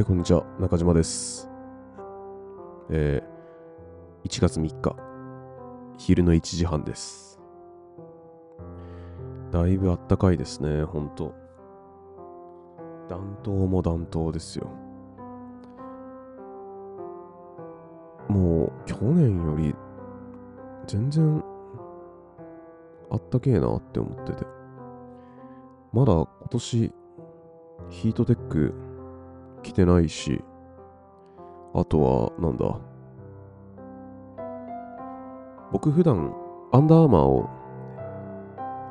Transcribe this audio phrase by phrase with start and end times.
[0.00, 0.44] い、こんにちは。
[0.58, 1.48] 中島です。
[2.90, 4.96] えー、1月3日、
[5.98, 7.38] 昼の1時半です。
[9.50, 11.34] だいぶあったかいですね、ほんと。
[13.08, 14.68] 暖冬も暖冬ですよ。
[18.28, 19.74] もう、去年より、
[20.86, 21.44] 全然、
[23.10, 24.46] あったけえなって思ってて。
[25.92, 26.92] まだ今年、
[27.88, 28.89] ヒートテック
[29.62, 30.42] 着てないし、
[31.74, 32.78] あとは、なんだ。
[35.72, 36.34] 僕普段、
[36.72, 37.48] アンダーアーマーを、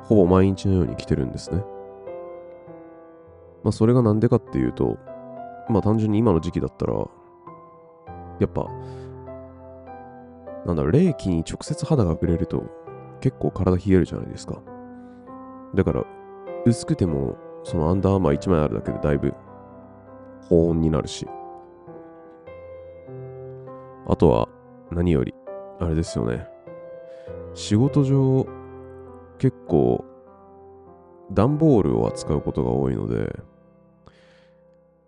[0.04, 1.64] ほぼ毎日のように着てるんですね。
[3.64, 4.98] まあ、それがなんでかっていうと、
[5.70, 6.94] まあ、単純に今の時期だったら、
[8.40, 8.66] やっぱ、
[10.66, 12.64] なんだろ、冷気に直接肌が触れると、
[13.20, 14.62] 結構体冷えるじゃないですか。
[15.76, 16.04] だから、
[16.66, 19.34] 薄くても、そのアンダーアーマー1枚あるだけでだいぶ
[20.48, 21.28] 保温になるし。
[24.08, 24.50] あとは、
[24.92, 25.34] 何より、
[25.80, 26.48] あれですよね。
[27.54, 28.46] 仕事上、
[29.38, 30.04] 結構、
[31.32, 33.40] 段ボールを扱うことが多いので、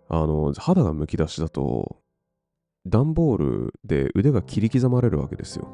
[0.08, 1.96] あの、肌がむき出しだと、
[2.86, 5.68] 段ボールで腕が切り刻まれるわけですよ。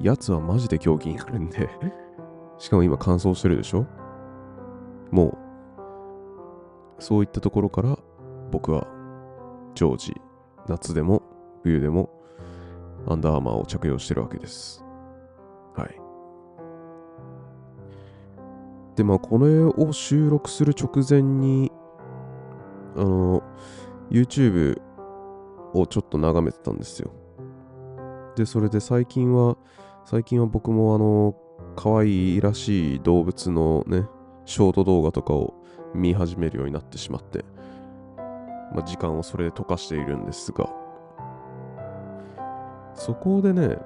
[0.00, 1.68] やつはマジで狂気になるんで
[2.58, 3.86] しかも今乾燥してるでしょ？
[5.10, 5.36] も
[6.98, 7.98] う、そういったところから
[8.50, 8.86] 僕は
[9.74, 10.14] 常時、
[10.68, 11.22] 夏でも
[11.62, 12.10] 冬でも
[13.06, 14.84] アンダーアーマーを着用してるわけです。
[15.76, 16.00] はい。
[18.96, 21.70] で、まあ、これを収録する直前に、
[22.96, 23.42] あの、
[24.10, 24.80] YouTube
[25.72, 27.12] をちょっと眺めてたんですよ。
[28.34, 29.56] で、それで最近は、
[30.04, 31.36] 最近は僕もあの、
[31.76, 34.06] 可愛いらしい動物のね、
[34.46, 35.54] ショート動画とかを
[35.94, 37.44] 見始めるようになってしまって、
[38.72, 40.68] まあ、時間をそれで溶かしているんですが、
[42.94, 43.78] そこでね、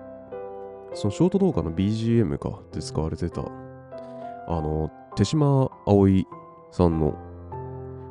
[0.95, 6.27] そのショート動画の BGM かで使われてた、あの、手島葵
[6.71, 7.17] さんの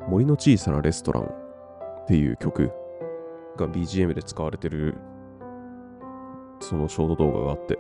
[0.08, 2.72] 森の小さなレストランっていう曲
[3.58, 4.96] が BGM で使われてる
[6.62, 7.78] そのショート動画があって、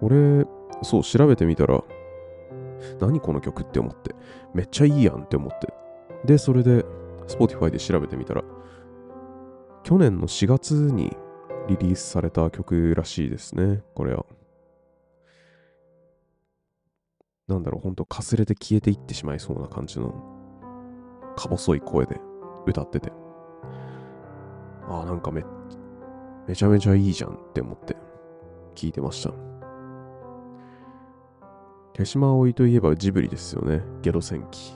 [0.00, 0.46] これ、
[0.82, 1.82] そう、調べてみたら、
[3.00, 4.14] 何この曲って思って、
[4.54, 5.72] めっちゃいいやんって思って。
[6.24, 6.84] で、それで、
[7.26, 8.42] Spotify で調べてみたら、
[9.84, 11.16] 去年の4月に
[11.68, 14.26] リリースされた曲らしいですね、これは。
[17.48, 20.10] なんだろう、ほんとかすれて消えていってしまいそうな感じの、
[21.36, 22.20] か細い声で
[22.66, 23.12] 歌ってて。
[24.88, 25.44] ああ、なんかめ、
[26.46, 27.96] めちゃめちゃいいじゃんって思って
[28.74, 29.49] 聞いてました。
[32.00, 33.82] 手島葵といえばジブリですよね。
[34.00, 34.72] ゲロ戦記。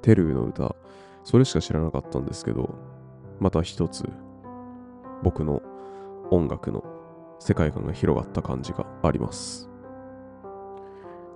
[0.00, 0.76] テルーの歌。
[1.24, 2.72] それしか知らなかったんですけど、
[3.40, 4.08] また一つ、
[5.24, 5.60] 僕の
[6.30, 6.84] 音楽の
[7.40, 9.68] 世界観が広がった感じがあります。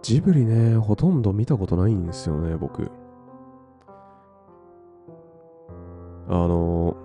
[0.00, 2.88] ジブリね、ほとんど見たことないんですよね、僕。
[6.28, 6.97] あの、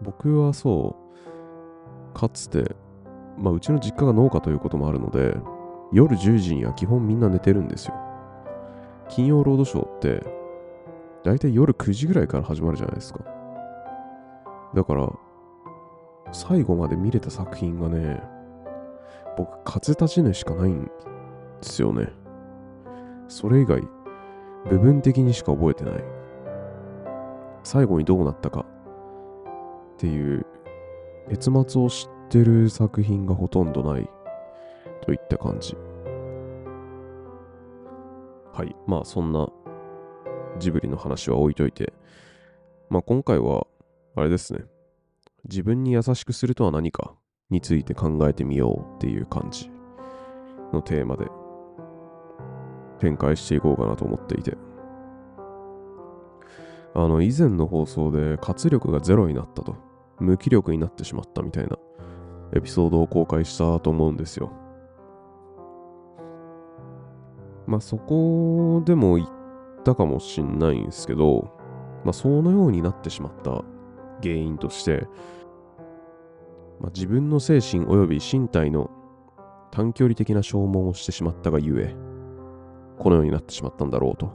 [0.00, 0.96] 僕はそ
[2.14, 2.74] う、かつて、
[3.36, 5.36] まあ、うちの実家が農家ということもあるので、
[5.92, 7.94] 夜10時には基本みんな寝てるんですよ。
[9.08, 10.24] 金曜ロードショーって、
[11.24, 13.20] だいたい夜9時ぐらいから始まるじゃないですか。
[14.74, 15.12] だから、
[16.32, 18.22] 最後まで見れた作品がね、
[19.36, 20.90] 僕、風立ちぬしかないんで
[21.62, 22.08] すよね。
[23.28, 23.82] それ以外、
[24.68, 26.04] 部分的にしか覚えてない。
[27.62, 28.64] 最後にどうなったか
[29.94, 30.46] っていう、
[31.28, 34.10] 結末を知ってる作品がほとんどない
[35.04, 35.76] といった感じ。
[38.52, 38.74] はい。
[38.86, 39.48] まあそんな
[40.58, 41.92] ジブリの話は置いといて、
[42.88, 43.66] まあ今回は
[44.16, 44.64] あれですね。
[45.48, 47.14] 自分に優しくするとは何か
[47.50, 49.70] について考えてみようっていう感じ
[50.72, 51.26] のテーマで
[52.98, 54.56] 展開していこうかなと思っていて。
[56.96, 59.76] あの以前の放送で活力がゼロになったと、
[60.20, 61.76] 無気力になってしまったみたいな
[62.54, 64.52] エピソードを公開したと思うんですよ。
[67.66, 69.28] まあそこでも言っ
[69.84, 71.50] たかもしんないんですけど、
[72.04, 73.62] まあそのようになってしまった
[74.22, 75.06] 原因として、
[76.80, 78.90] まあ、自分の精神及び身体の
[79.70, 81.94] 短距離的な消耗をしてしまったがゆえ、
[82.98, 84.32] このようになってしまったんだろうと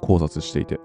[0.00, 0.80] 考察していて、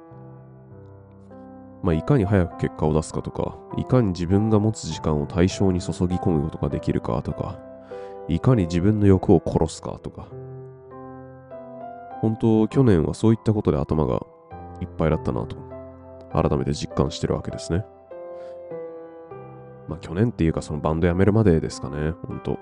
[1.83, 7.59] まあ、いかに早く結果を出すかとか、いかに自分が持つ時間を対象に注ぎ込むことができるかとか、
[8.27, 10.27] いかに自分の欲を殺すかとか、
[12.21, 14.25] 本当、去年はそういったことで頭が
[14.81, 15.55] いっぱいだったなと、
[16.31, 17.85] 改めて実感してるわけですね。
[19.87, 22.57] まあ去年っていうかそのバンド辞めるまでですかね、ほんと。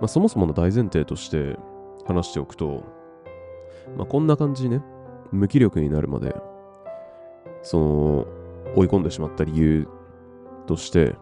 [0.00, 1.58] まあそもそもの大前提として
[2.06, 2.82] 話しておくと、
[3.96, 4.82] まあこんな感じね、
[5.30, 6.34] 無気力になるまで、
[7.62, 8.26] その、
[8.76, 9.88] 追い込んでしまった理由
[10.66, 11.16] として、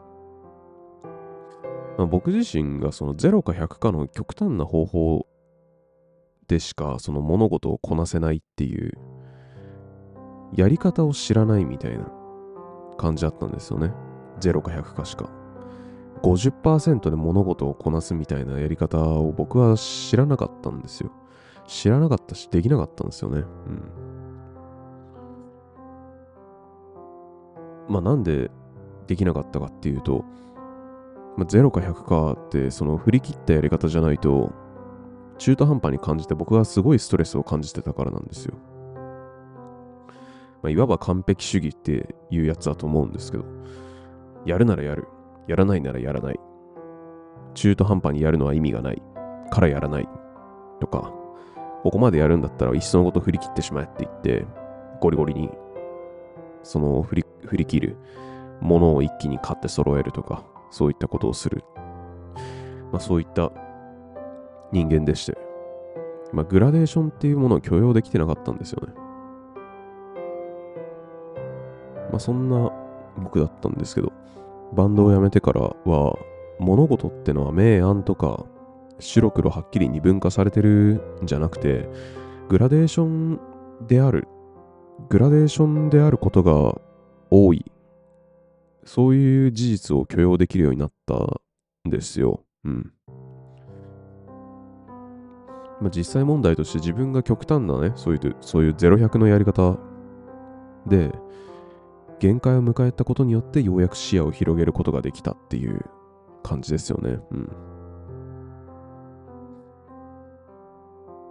[2.06, 5.26] 僕自身がその0か100かの極端な方法
[6.49, 8.93] でしかその物事をこなせないっていう
[10.55, 12.11] やり方を知らないみたいな
[12.99, 13.93] 感じだったんですよね。
[14.41, 15.31] 0か100かしか。
[16.23, 21.11] 50%で物事をこなすみたいなやり方を僕は知らなかったんですよ。
[21.67, 23.38] 知らなかったし、できなかったんですよね。
[23.38, 23.82] うん。
[27.88, 28.50] まあなんで
[29.06, 30.25] できなかったかっていうと、
[31.37, 34.53] まあ、0か100かってその振り切ったやり方じゃないと
[35.38, 38.55] 中途半端に感じて僕はすごいストレスを感じてたからなんですよ。
[40.62, 43.44] まあ、いわば完璧主義っていうやつだと思うんですけど、
[44.44, 45.09] やるならやる。
[45.49, 46.41] やらないならやらない。
[47.55, 49.03] 中途半端にやるのは意味がない。
[49.50, 50.09] からやらない。
[50.79, 51.12] とか、
[51.82, 54.47] ここまでやるんだったらいっそのこと振り切ってしまえって言って、
[55.00, 55.50] ゴリゴリに、
[56.62, 57.97] その振り振り切る
[58.61, 61.64] ものを一気に買って揃えるとか、そういったことをする。
[62.93, 63.52] まあそういった
[64.72, 65.37] 人間でして、
[66.32, 68.94] まあグラデーションっていうものを許容できてなかったんですよね。
[72.11, 72.72] まあそんな
[73.19, 74.12] 僕だったんですけど、
[74.72, 76.17] バンドを辞めてからは、
[76.58, 78.44] 物事ってのは明暗とか
[78.99, 81.88] 白黒はっきり二分化されてるんじゃなくて、
[82.49, 83.40] グラデーション
[83.87, 84.28] である、
[85.08, 86.78] グラデーションであることが
[87.31, 87.64] 多い。
[88.85, 92.44] そういう事実を許容できるようになったんですよ。
[92.65, 92.93] うん。
[95.81, 99.79] まあ、実際問題として自分が極端なね、そういう、そういう0100のやり方
[100.87, 101.11] で、
[102.19, 105.87] 限界を迎えたことによってようやく視野を広げることができたっていう
[106.43, 107.19] 感じですよね。
[107.31, 107.49] うん。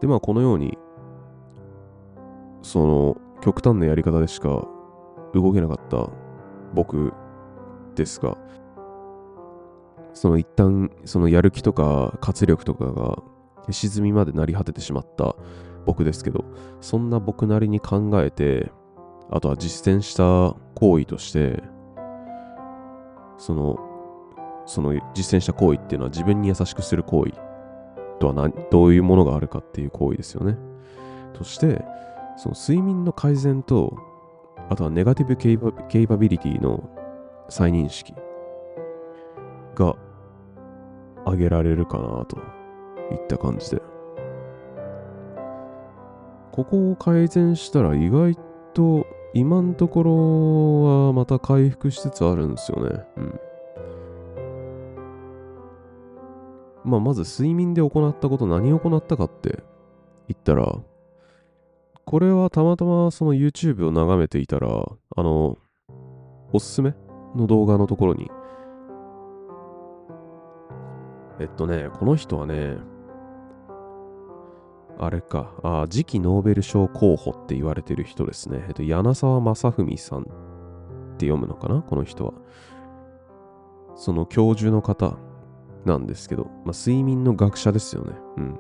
[0.02, 0.78] で、まあこのように、
[2.64, 4.68] その極端なやり方でしか
[5.34, 6.10] 動けなかった
[6.74, 7.14] 僕
[7.96, 8.38] ですが、
[10.14, 13.24] その一旦そのやる気とか活力とかが
[13.72, 15.36] 沈みまでなり果ててしまった
[15.86, 16.46] 僕ですけど、
[16.82, 18.72] そんな僕なりに考えて、
[19.32, 21.64] あとは実践した行為として、
[23.38, 23.80] その、
[24.66, 27.34] その実践した行為っていうのは自分に優しくする行為
[28.20, 30.58] とは何どういうものがあるかっていう行為ですよね。
[31.34, 31.84] として、
[32.38, 33.96] その睡眠の改善と、
[34.70, 36.90] あとはネガティブケイパケイパビリティの
[37.50, 38.14] 再認識
[39.76, 39.96] が
[41.26, 42.38] 上げられるかなと
[43.12, 43.82] いった感じで。
[46.52, 48.36] ここを改善したら意外
[48.74, 53.06] と今のところはまた回復しつつあるんですよね。
[53.18, 53.40] うん。
[56.84, 59.64] まあ、まず睡眠で行ったこと何を行ったかって
[60.28, 60.76] 言ったら、
[62.06, 65.58] これはたまたまその YouTube を眺めていたら、あの、
[66.52, 66.96] おすすめ
[67.36, 68.32] の動画のところに、
[71.40, 72.78] えっとね、この人はね、
[75.00, 78.66] あれか、あ次期ノーベル賞候補って言われてる人ですね。
[78.68, 80.24] えっと、柳沢正文さんっ
[81.18, 81.82] て読むのかな？
[81.82, 82.34] この人は。
[83.96, 85.18] その教授の方
[85.86, 88.14] なんですけど、まあ、睡眠の学者ですよね。
[88.38, 88.60] うん。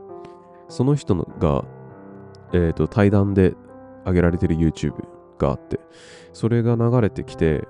[0.69, 1.65] その人のが、
[2.53, 3.55] えっ、ー、と、対談で
[4.05, 4.93] 上げられてる YouTube
[5.37, 5.79] があって、
[6.31, 7.67] それが流れてきて、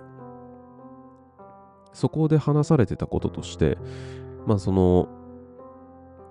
[1.94, 3.78] そこで話されてたこととして、
[4.46, 5.10] まあその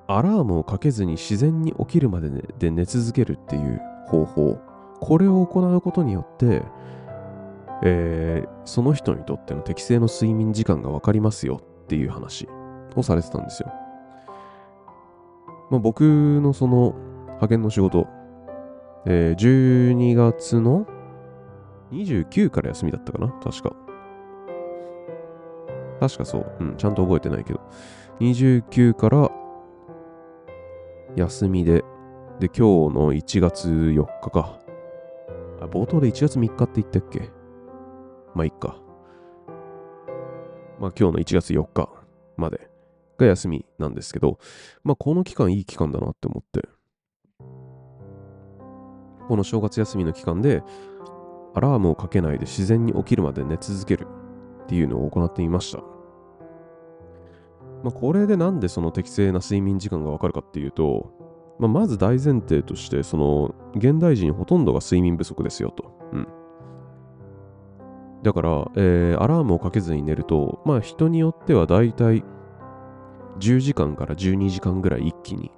[0.07, 4.59] アラームをかけずに自然に起きるまでで寝続けるっていう方法
[5.01, 6.63] これを行うことによって、
[7.83, 12.49] えー、その人にとっての適正の睡眠時間が分かりますよっていう話
[12.97, 13.73] をされてたんですよ。
[15.71, 16.01] まあ、僕
[16.41, 16.95] のその
[17.27, 18.09] 派遣の仕事、
[19.07, 20.87] えー、12月の
[21.93, 23.88] 29から休みだったかな確か。
[26.01, 26.57] 確かそう。
[26.61, 27.61] うん、ちゃんと覚えてないけど。
[28.21, 29.31] 29から
[31.17, 31.85] 休みで、
[32.41, 34.59] で、今日の1月4日か。
[35.61, 37.31] あ、冒頭で1月3日って言ったっけ？
[38.35, 38.77] まあ、いっか。
[40.79, 41.91] まあ、今日の1月4日
[42.37, 42.71] まで
[43.17, 44.39] が休みなんですけど、
[44.85, 46.69] まあ、この期間いい期間だなって思って。
[49.27, 50.63] この正月休みの期間で、
[51.55, 54.07] アラームをかけないで自然に起きるまで寝続ける
[54.69, 55.79] っていうのを行ってみました。
[57.83, 61.11] まあ、これでなんでその適正な睡眠時間がわかるかっていうと、
[61.59, 65.91] まあ、まず大前提として、その、現代人ほとんどが睡眠不足ですよと。
[66.13, 66.29] うん。
[68.23, 72.23] だから、えーアラームをかけずに寝ると、まあ人によってはだいたい
[73.39, 75.51] 10時間から12時間ぐらい一気に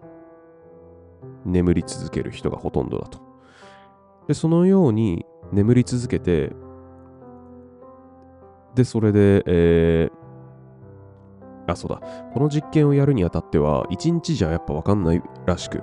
[1.45, 3.19] 眠り続ける人がほとんどだと。
[4.29, 6.53] で、そのように眠り続けて、
[8.75, 10.21] で、それで、えー
[11.67, 12.01] あ、そうだ。
[12.33, 15.83] この実験をやるにあたっては、1日じゃやっぱわかんないらしく、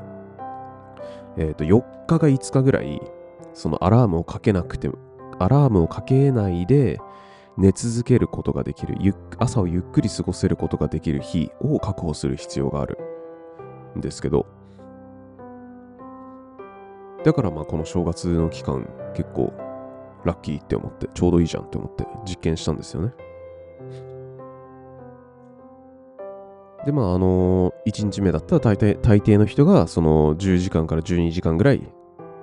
[1.38, 3.02] えっ、と、4日が5日ぐらい、
[3.54, 4.90] そのアラームをかけなくて、
[5.40, 7.00] アラームをかけないで
[7.58, 8.98] 寝続けることができる、
[9.38, 12.98] 朝をゆっくり過ごせることができる日を確保する必要がある。
[13.98, 14.46] んですけど、
[17.24, 19.54] だからまあこの正月の期間結構
[20.26, 23.14] ラッキーって思って、ちょうどいいじゃんって思って実験したんですよね。
[26.86, 31.82] で、まあ、あのー、1日目だったら大抵大抵の人がその10時間から12時間ぐらい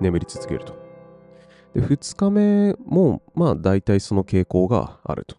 [0.00, 0.74] 眠り続けると。
[1.74, 5.36] で、2日目も、まあ、大体その傾向があると。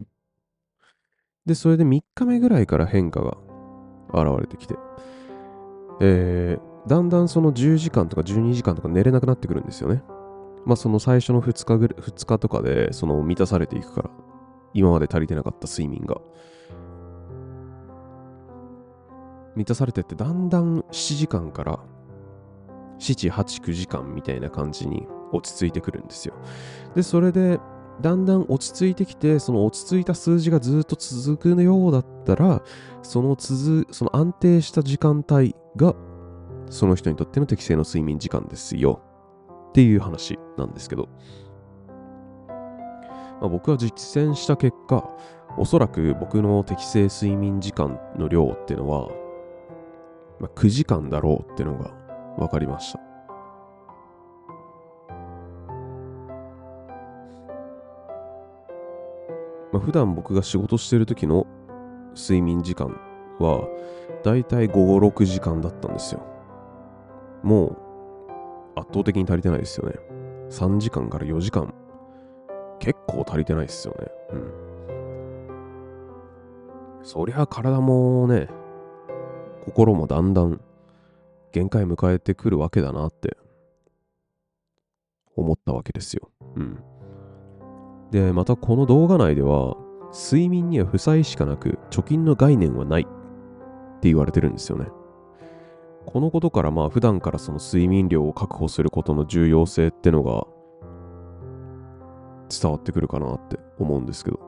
[1.46, 3.38] で、それで3日目ぐらいから変化が
[4.10, 4.76] 現れてきて、
[6.02, 10.04] えー、だんだんその10時間とか12時間とか寝れなくなってくるんですよね。
[10.66, 14.10] まあ、その最初の2日ぐらい、2日とかで、その満たされていくから、
[14.74, 16.20] 今まで足りてなかった睡眠が。
[19.56, 21.80] 満たされてって、だんだん7時間から
[23.00, 26.34] 7、8、9時間みたいな感じに落ち着いてくるんですよ。
[26.96, 27.60] で、それで、
[28.02, 32.62] だんだん落ち着いてきて、その落ち着いた数字がずっと続くようだったら、
[33.04, 35.96] その続、その安定した時間帯が、
[36.70, 39.02] その人にとっての適正の睡眠時間ですよ。
[39.76, 41.10] っていう話なんですけど、
[42.48, 45.10] まあ、僕は実践した結果、
[45.58, 49.10] おそらく僕の適正睡眠時間の量っていうのは、
[50.40, 51.92] まあ、9時間だろうっていうのが
[52.38, 53.00] 分かりました。
[59.74, 61.46] まあ、普段僕が仕事してる時の
[62.16, 62.98] 睡眠時間
[63.40, 63.68] は、
[64.24, 66.22] だいたい午後6時間だったんですよ。
[67.44, 67.85] もう、
[68.76, 69.96] 圧倒的に足りてないですよね。
[70.50, 71.74] 3時間から4時間。
[72.80, 74.08] 結構足りてないですよね。
[74.34, 74.66] うん。
[77.04, 78.48] そりゃ体もね、
[79.66, 80.60] 心もだんだん
[81.52, 83.38] 限界迎えてくるわけだなって
[85.36, 86.30] 思ったわけですよ。
[86.56, 86.80] うん。
[88.12, 89.76] で、またこの動画内では、
[90.14, 93.06] 睡眠には負債しかなく、貯金の概念はないっ
[94.00, 94.88] て言われてるんですよね。
[96.06, 100.46] このことからまあ普段からその睡眠量を確保することの重要性ってのが
[102.50, 104.40] 伝わってくるかなって思うんですけど。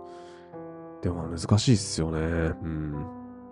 [1.01, 2.19] でも難しいっすよね。
[2.19, 2.21] う
[2.65, 2.91] ん。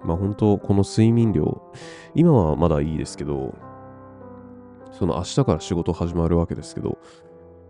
[0.04, 1.62] まあ本当この睡眠量、
[2.14, 3.56] 今はまだいいですけど、
[4.92, 6.98] その明日から仕事始まるわけですけど、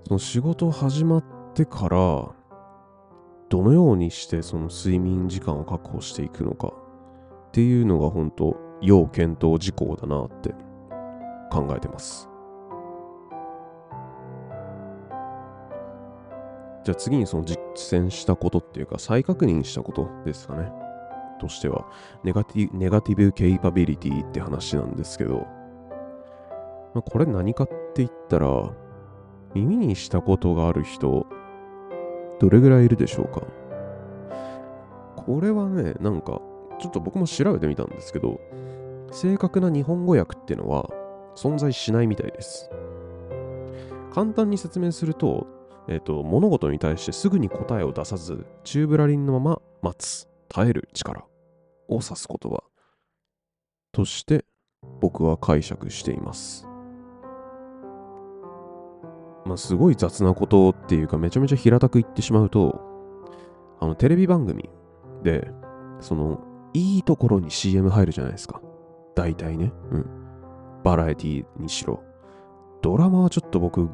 [0.07, 1.23] その仕事始まっ
[1.53, 2.35] てから、
[3.49, 10.53] どのようにしてその睡眠時間を確保していくのかっていうのが本当要検討事項だなって
[11.51, 12.29] 考えてます。
[16.83, 17.59] じゃあ次にその実
[17.99, 20.71] 践したことっていうか再確認したことですかね。
[21.39, 21.85] としては、
[22.23, 25.45] ネガティネガティブケイパビリティって話なんですけど、
[26.93, 28.71] まあ、これ何かって言ったら、
[29.53, 31.25] 耳にしたことがある人、
[32.39, 33.41] どれぐらいいるでしょうか
[35.15, 36.41] これはね、なんか、
[36.79, 38.39] ちょっと僕も調べてみたんですけど、
[39.15, 40.89] 正確な日本語訳っていうのは
[41.37, 42.69] 存在しないみたいです。
[44.13, 45.47] 簡単に説明すると、
[45.87, 51.21] えっ、と、物事に対してすぐに答えを出さず、宙ぶらりんのまま待つ、耐える力
[51.87, 52.61] を指す言葉
[53.93, 54.43] として
[54.99, 56.67] 僕は解釈しています。
[59.45, 62.81] まあ、すごい雑なことっていうか、めちゃめちゃ平たく言ってしまうと、
[63.79, 64.69] あの、テレビ番組
[65.23, 65.47] で、
[66.01, 66.41] その、
[66.73, 68.59] いいところに CM 入るじゃないですか。
[69.15, 69.71] 大体ね。
[69.91, 70.05] うん。
[70.83, 72.03] バラエティにしろ。
[72.81, 73.89] ドラマはちょっと僕、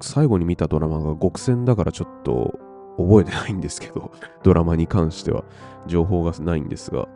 [0.00, 2.58] 最後に見たドラマが極戦だからちょっと
[2.96, 4.10] 覚えてないんですけど、
[4.42, 5.44] ドラマに関しては
[5.86, 7.08] 情報がないんですが、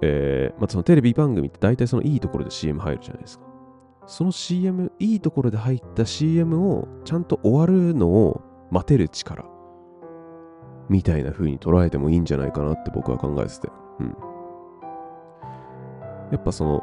[0.00, 3.44] えー、まあ、そのテレビ番組って大体そのいいところで CM 入るじゃないですか。
[4.06, 9.44] その CM、いいところで入った CM をちゃんと終わるのを待てる力
[10.88, 13.68] みたいな風に捉えてもいいんじゃないかなって僕は考えてて。
[14.00, 14.16] うん。
[16.30, 16.82] やっぱその、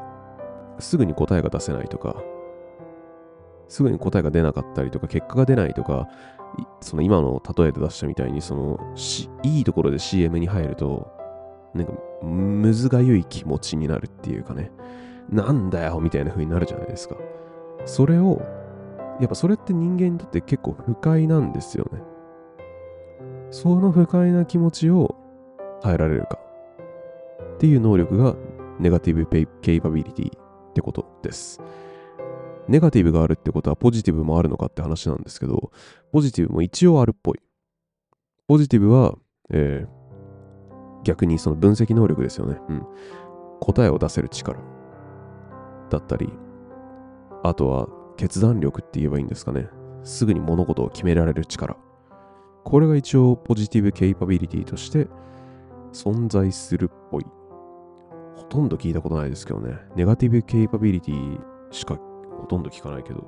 [0.79, 2.15] すぐに答えが出せないとか、
[3.67, 6.09] すぐに答えが出なかったりとか、結果が出ないとか、
[6.81, 8.79] その今の例えで出したみたいに、その、
[9.43, 11.09] いいところで CM に入ると、
[11.73, 14.71] なんか、むずがゆい気持ちになるっていうかね、
[15.29, 17.15] なんだよみたいな風になるじゃないですか。
[17.85, 18.41] それを、
[19.19, 22.01] やっぱそれって人間にとって結構不快なんですよね。
[23.51, 25.15] その不快な気持ちを
[25.81, 26.39] 耐えられるか
[27.55, 28.35] っていう能力が
[28.81, 29.27] ネガティブ
[29.61, 31.61] ケイパビリティってことです。
[32.67, 35.71] ネガティブがあるってことはポジティブもあるのかって話なんですけど、
[36.11, 37.39] ポジティブも一応あるっぽい。
[38.47, 39.15] ポジティブは、
[39.51, 42.57] えー、逆にその分析能力ですよね。
[42.69, 42.85] うん。
[43.59, 44.59] 答えを出せる力
[45.91, 46.33] だったり、
[47.43, 49.67] あとは決断力って言えばいいんですかね。
[50.03, 51.77] すぐに物事を決められる力。
[52.63, 55.07] これが一応ポジティブケイパビリティとして
[55.93, 57.25] 存在するっぽい。
[58.51, 59.77] とんど聞いたことないですけどね。
[59.95, 61.39] ネガティブケイパビリティ
[61.71, 63.23] しかほとんど聞かないけど。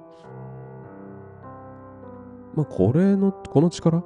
[2.56, 4.04] まあ、これの、この力？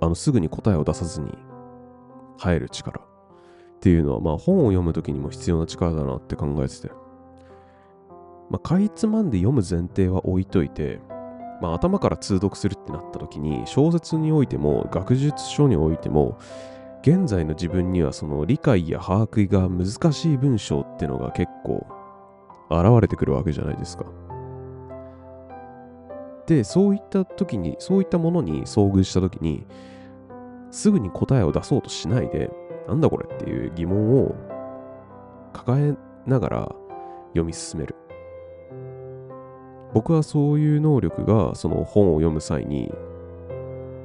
[0.00, 1.36] あの、すぐに答えを出さずに
[2.38, 3.04] 耐える力っ
[3.80, 6.92] ていうのは、まあ、本を読むときにも必要な力だなって考えてて。
[8.48, 11.00] まあ、かいつまんで読む前提は置いといて、
[11.60, 16.38] まあ、頭から通読するってなった時に小説においても学術書においても
[17.02, 21.86] 現在の自分にはその理解や把握が難しい文章ってのが結構
[22.70, 24.04] 現れてくるわけじゃないですか。
[26.46, 29.64] で、そういった時に、そういったものに遭遇した時に、
[30.70, 32.50] すぐに答えを出そうとしないで、
[32.86, 34.34] なんだこれっていう疑問を
[35.52, 35.94] 抱え
[36.26, 36.74] ながら
[37.28, 37.94] 読み進める。
[39.94, 42.92] 僕はそういう能力がその本を読む際に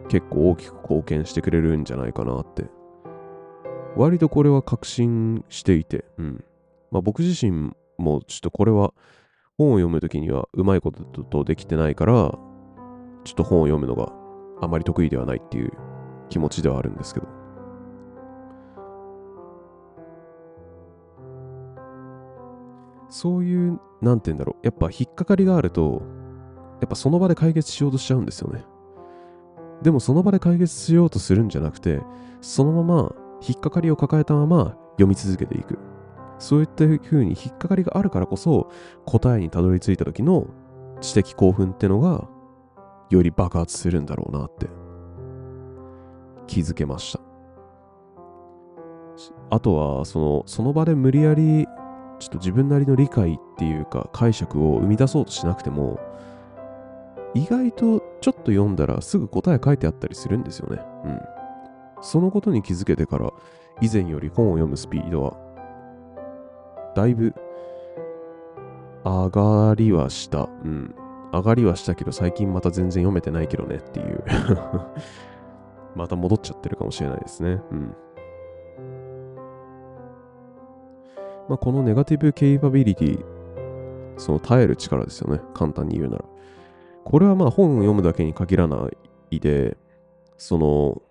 [0.07, 2.65] 結構大きく貢献してくれるんじゃないかなって
[3.95, 6.43] 割とこれは確信していて、うん。
[6.91, 8.93] まあ僕自身もちょっとこれは
[9.57, 12.37] 本を読むときにはうまいこととできてないから、ちょ
[13.31, 14.11] っと本を読むのが
[14.61, 15.71] あまり得意ではないっていう
[16.29, 17.27] 気持ちではあるんですけど。
[23.09, 24.65] そういう、なんて言うんだろう。
[24.65, 26.01] やっぱ引っかかりがあると、
[26.81, 28.65] やっぱその場で解決しようとしちゃうんですよね。
[29.81, 32.01] でもその場で解決しようとするんじゃなくて、
[32.41, 33.15] そのまま
[33.47, 35.77] 引っかかりを抱えたまま読み続けていく。
[36.37, 38.69] そういった風に引っかかりがあるからこそ
[39.05, 40.47] 答えにたどり着いた時の
[40.99, 42.27] 知的興奮ってのが
[43.09, 44.67] より爆発するんだろうなって
[46.47, 47.19] 気づけました。
[49.49, 51.65] あとはそのその場で無理やり
[52.19, 55.99] ちょっと自分なりの理解っていうか解釈を生み出そうとしなくても
[57.33, 60.81] 意外とちょっと読んだらすぐ答え書いてあったりするんですよね。
[61.05, 61.34] うん。
[62.01, 63.31] そのことに気づけてから
[63.81, 65.37] 以前より本を読むスピードは
[66.95, 67.33] だいぶ
[69.03, 70.49] 上がりはした。
[70.63, 70.95] うん。
[71.31, 74.23] 上がりはしたけど最近また全然読めてないけどねっていう
[75.95, 77.61] また戻っちゃってるかもしれないですね。
[77.71, 77.95] うん。
[81.47, 83.25] まあ、このネガティブケイパビリティ、
[84.17, 85.41] その耐える力ですよね。
[85.53, 86.25] 簡単に言うなら。
[87.03, 88.89] これはまあ本を読むだけに限らな
[89.29, 89.77] いで、
[90.37, 91.01] その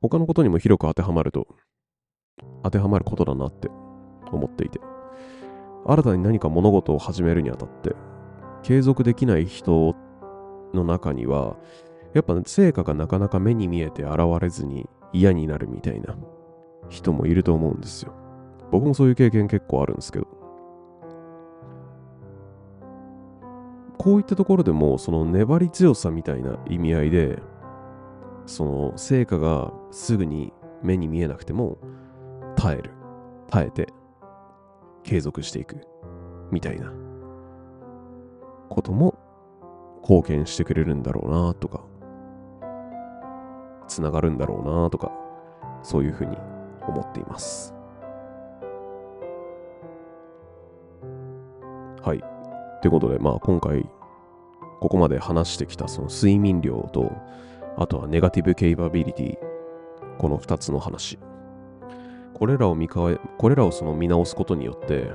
[0.00, 1.48] 他のことにも広く当てはまると、
[2.62, 3.68] 当てはまることだなって
[4.30, 4.80] 思っていて、
[5.86, 7.96] 新たに何か物事を始めるにあたって、
[8.62, 9.96] 継続できない人
[10.72, 11.56] の中には、
[12.14, 16.16] やっぱ、ね成果がなかなか目に見えて現れずに嫌になるみたいな
[16.88, 18.12] 人もいると思うんですよ。
[18.70, 20.26] 僕もそういう経験結構あるんですけど。
[23.98, 27.42] こういったところでも、その粘り強さみたいな意味合いで、
[28.48, 31.78] その成果がすぐに目に見えなくても
[32.56, 32.90] 耐える。
[33.50, 33.88] 耐えて
[35.04, 35.86] 継続していく
[36.50, 36.90] みたいな。
[38.70, 39.18] ことも
[40.02, 41.82] 貢献してくれるんだろうなとか。
[43.86, 45.12] つながるんだろうなとか。
[45.82, 46.36] そういうふうに
[46.88, 47.74] 思っています。
[52.02, 52.24] はい。
[52.80, 53.86] ということでまあ今回
[54.80, 57.12] ここまで話してきたその睡眠量と
[57.80, 59.38] あとはネガティブケイバビリティ。
[60.18, 61.16] この2つの話。
[62.34, 65.12] これらを見かえ、これらをその見直すことによって、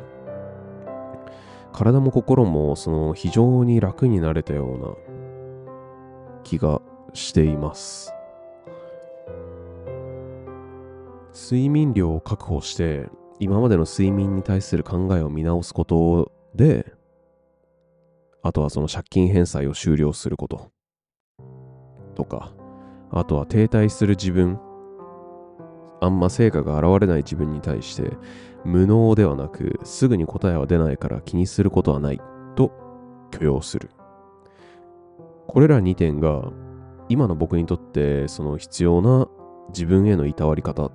[1.74, 4.96] 体も心もその非常に楽になれたような
[6.46, 6.82] 気が
[7.14, 8.14] しています。
[11.34, 16.94] 睡眠量を確保して、今までの睡眠に対する考えを見直すことで、
[18.42, 20.73] あとはその借金返済を終了すること。
[22.14, 22.54] とか、
[23.12, 24.60] あとは停滞する自分、
[26.02, 28.18] あんま成果が現れない自分に対して、
[28.66, 32.22] 無能ではなく、すぐに答えは出ないから気にすることはない
[32.56, 32.72] と
[33.32, 33.90] 許容する。
[35.48, 36.52] これら2点が、
[37.10, 39.28] 今の僕にとってその必要な
[39.70, 40.92] 自分へのいたわり方、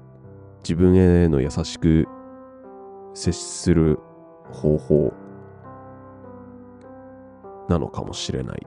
[0.63, 2.07] 自分への優しく
[3.15, 3.99] 接する
[4.51, 5.13] 方法
[7.69, 8.67] なのかもしれない。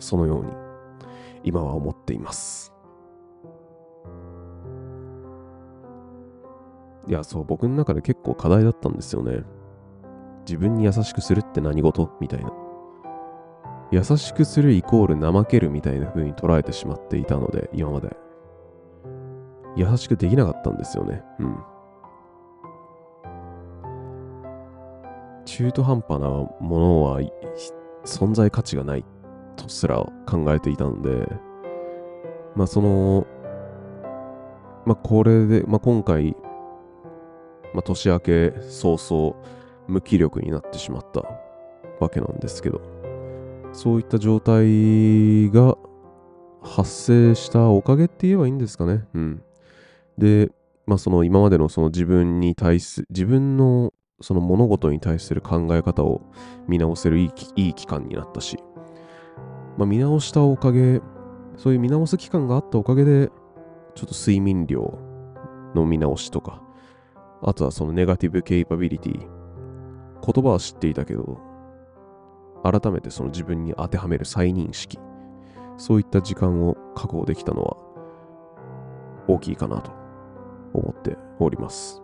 [0.00, 0.67] そのように
[1.44, 2.72] 今は思っています。
[7.06, 9.42] いや、そう、僕の中で結構課題だったんですよね。
[10.46, 12.10] 自分に優しくするって何事？
[12.20, 12.52] みたいな。
[13.90, 18.16] 優しくするイコール怠けるみたいな風に捉えてしまっていたので、今まで。
[19.76, 21.22] 優しくできなかったんですよね。
[21.38, 21.56] うん。
[25.46, 27.20] 中途半端なものは
[28.04, 29.04] 存在価値がない
[29.58, 31.28] とすら考えていたので、
[32.54, 33.26] まあその、
[34.86, 36.36] まあこれで、まあ今回、
[37.74, 39.36] まあ年明け早々
[39.88, 41.22] 無気力になってしまった
[42.00, 42.80] わけなんですけど、
[43.72, 45.76] そういった状態が
[46.62, 49.04] 発生したおかげって言えばいいんですかね。
[49.14, 49.42] うん。
[50.16, 50.50] で、
[50.86, 56.22] まあその今までのその自分に対する、自分のその物事に対する考え方を
[56.66, 58.58] 見直せるいいいい期間になったし、
[59.78, 61.00] まあ、見直したおかげ、
[61.56, 63.30] そういう見直す期間があったおかげで、
[63.94, 64.98] ちょっと睡眠量
[65.74, 66.60] の見直しとか、
[67.40, 71.38] あとはそのネガティブケイパビリティ、言葉は知っていたけど、
[72.64, 74.98] 改めてその自分に当てはめる再認識、
[75.76, 77.76] そういった時間を確保できたのは
[79.28, 79.92] 大きいかなと
[80.74, 82.02] 思っております。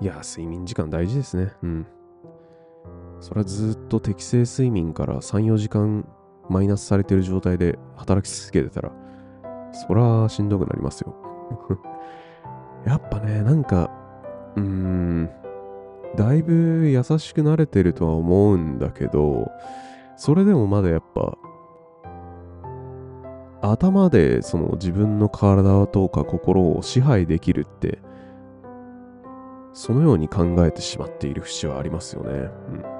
[0.00, 1.52] いや、睡眠時間大事ですね。
[1.64, 1.86] うん。
[3.20, 6.06] それはずっと適正睡眠から3、4時間
[6.48, 8.92] マイナスされてる状態で働き続けてたら、
[9.72, 11.14] そらしんどくなりますよ。
[12.86, 13.90] やっぱね、なんか、
[14.56, 15.30] うーん、
[16.14, 19.50] だいぶ優しくなれてるとは思うんだけど、
[20.16, 21.36] それでもまだやっぱ、
[23.62, 27.98] 頭でその自分の体とか心を支配できるって
[29.76, 32.30] そのように考えてしまっている節はありますよね。
[32.30, 32.95] うん。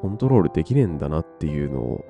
[0.00, 2.04] コントロールできねえんだなっていうのを、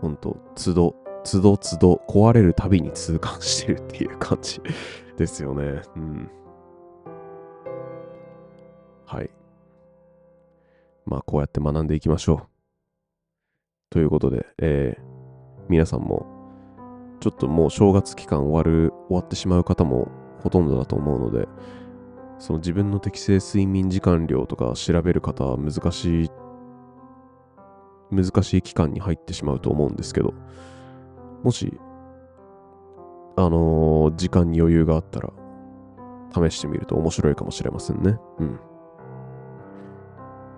[0.00, 0.94] ほんと、都度、
[1.24, 4.60] 都度都度壊れるたびに痛感してるっていう感じ
[5.16, 5.82] ですよね。
[5.96, 6.30] うん。
[9.06, 9.30] はい。
[11.06, 12.48] まあ、こうやって学んでいきましょう。
[13.90, 15.02] ということで、えー、
[15.68, 16.26] 皆さんも、
[17.20, 20.08] ちょっともう正月期間終わる、終わってしまう方も
[20.42, 21.48] ほとんどだと思うので、
[22.38, 26.30] その自分の適正睡眠時間量とか調べる方は難しい、
[28.10, 30.34] 難しい期間に入ってしまうと思うんですけど、
[31.42, 31.78] もし、
[33.36, 35.30] あのー、時間に余裕があったら、
[36.34, 38.18] 試してみると面白いかもしれませんね。
[38.38, 38.60] うん。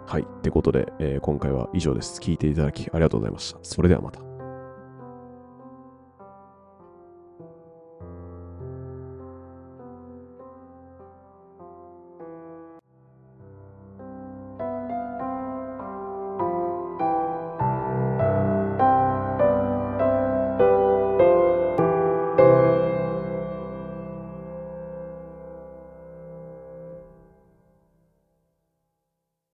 [0.06, 0.22] はい。
[0.22, 2.20] ってことで、えー、今回は以上です。
[2.20, 3.58] 聞いていただきありがとうございました。
[3.62, 4.29] それではまた。